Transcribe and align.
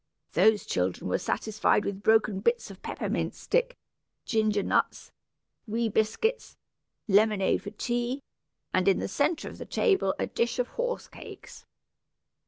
Those 0.33 0.65
children 0.65 1.07
were 1.09 1.19
satisfied 1.19 1.85
with 1.85 2.01
broken 2.01 2.39
bits 2.39 2.71
of 2.71 2.81
peppermint 2.81 3.35
stick, 3.35 3.77
ginger 4.25 4.63
nuts, 4.63 5.11
wee 5.67 5.89
biscuit, 5.89 6.55
lemonade 7.07 7.61
for 7.61 7.69
tea, 7.69 8.23
and 8.73 8.87
in 8.87 8.97
the 8.97 9.07
centre 9.07 9.47
of 9.47 9.59
the 9.59 9.65
table 9.67 10.15
a 10.17 10.25
dish 10.25 10.57
of 10.57 10.69
horse 10.69 11.07
cakes." 11.07 11.67